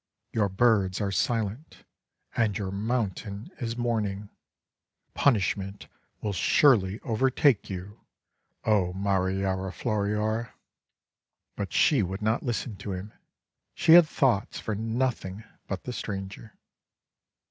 [0.31, 1.85] Your birds are silent,
[2.35, 4.29] and your mountain is mourning.
[5.13, 5.85] Punish ment
[6.21, 7.99] will surely overtake you,
[8.65, 10.53] O Mariora Floriora!" MARIORA FLORIORA 433
[11.57, 13.13] But she would not listen to him.
[13.75, 16.57] She had thoughts for nothing but the stranger.